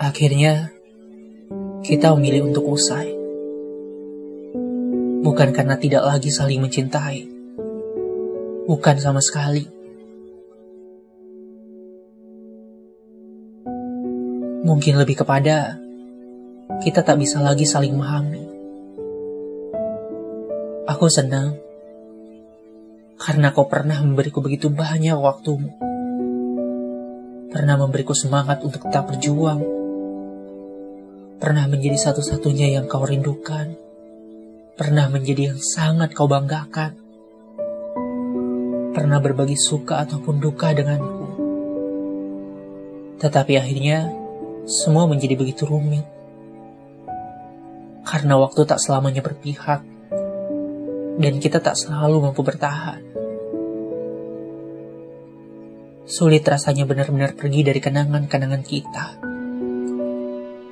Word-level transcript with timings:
Akhirnya, 0.00 0.72
kita 1.84 2.16
memilih 2.16 2.48
untuk 2.48 2.72
usai. 2.72 3.12
Bukan 5.20 5.52
karena 5.52 5.76
tidak 5.76 6.08
lagi 6.08 6.32
saling 6.32 6.64
mencintai. 6.64 7.28
Bukan 8.64 8.96
sama 8.96 9.20
sekali. 9.20 9.68
Mungkin 14.64 14.96
lebih 14.96 15.20
kepada 15.20 15.76
kita 16.80 17.04
tak 17.04 17.20
bisa 17.20 17.44
lagi 17.44 17.68
saling 17.68 17.92
memahami. 17.92 18.47
Aku 20.98 21.06
senang 21.06 21.54
karena 23.22 23.54
kau 23.54 23.70
pernah 23.70 24.02
memberiku 24.02 24.42
begitu 24.42 24.66
banyak 24.66 25.14
waktumu. 25.14 25.70
Pernah 27.54 27.78
memberiku 27.78 28.18
semangat 28.18 28.66
untuk 28.66 28.82
tetap 28.90 29.06
berjuang 29.06 29.62
pernah 31.38 31.70
menjadi 31.70 31.94
satu-satunya 31.94 32.74
yang 32.74 32.90
kau 32.90 33.06
rindukan, 33.06 33.78
pernah 34.74 35.06
menjadi 35.06 35.54
yang 35.54 35.62
sangat 35.62 36.18
kau 36.18 36.26
banggakan, 36.26 36.98
pernah 38.90 39.22
berbagi 39.22 39.54
suka 39.54 40.02
ataupun 40.02 40.42
duka 40.42 40.74
denganku. 40.74 41.26
Tetapi 43.22 43.54
akhirnya, 43.54 44.10
semua 44.66 45.06
menjadi 45.06 45.38
begitu 45.38 45.62
rumit. 45.62 46.02
Karena 48.02 48.34
waktu 48.34 48.66
tak 48.66 48.82
selamanya 48.82 49.22
berpihak, 49.22 49.86
dan 51.18 51.42
kita 51.42 51.58
tak 51.58 51.74
selalu 51.74 52.30
mampu 52.30 52.46
bertahan. 52.46 53.02
Sulit 56.08 56.46
rasanya 56.46 56.88
benar-benar 56.88 57.36
pergi 57.36 57.60
dari 57.66 57.84
kenangan-kenangan 57.84 58.64
kita 58.64 59.28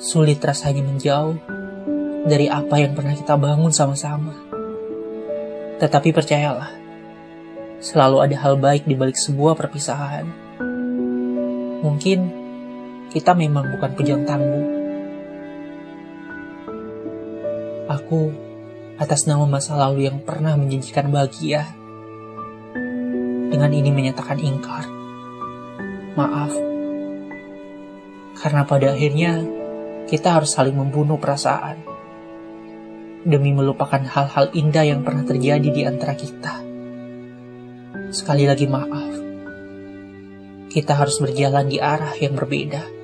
Sulit 0.00 0.40
rasanya 0.40 0.80
menjauh 0.80 1.36
dari 2.24 2.48
apa 2.48 2.80
yang 2.80 2.96
pernah 2.96 3.12
kita 3.12 3.36
bangun 3.36 3.68
sama-sama. 3.68 4.32
Tetapi 5.76 6.08
percayalah, 6.08 6.72
selalu 7.84 8.24
ada 8.24 8.36
hal 8.40 8.56
baik 8.56 8.88
di 8.88 8.96
balik 8.96 9.20
sebuah 9.20 9.52
perpisahan. 9.60 10.24
Mungkin 11.84 12.18
kita 13.12 13.36
memang 13.36 13.76
bukan 13.76 13.92
pujang 13.92 14.24
tangguh. 14.24 14.66
Aku 17.92 18.32
atas 19.00 19.24
nama 19.24 19.48
masa 19.48 19.80
lalu 19.80 20.12
yang 20.12 20.20
pernah 20.20 20.52
menjanjikan 20.60 21.08
bahagia. 21.08 21.64
Dengan 23.48 23.72
ini 23.72 23.88
menyatakan 23.88 24.36
ingkar. 24.36 24.84
Maaf. 26.20 26.52
Karena 28.36 28.68
pada 28.68 28.92
akhirnya 28.92 29.40
kita 30.04 30.36
harus 30.36 30.52
saling 30.52 30.76
membunuh 30.76 31.16
perasaan 31.16 31.80
demi 33.24 33.56
melupakan 33.56 34.04
hal-hal 34.04 34.52
indah 34.52 34.84
yang 34.84 35.00
pernah 35.00 35.24
terjadi 35.24 35.68
di 35.72 35.82
antara 35.88 36.12
kita. 36.12 36.60
Sekali 38.12 38.44
lagi 38.44 38.68
maaf, 38.68 39.12
kita 40.68 40.92
harus 40.92 41.16
berjalan 41.24 41.72
di 41.72 41.80
arah 41.80 42.12
yang 42.20 42.36
berbeda. 42.36 42.99